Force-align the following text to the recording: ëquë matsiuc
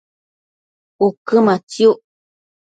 ëquë 1.07 1.37
matsiuc 1.45 1.99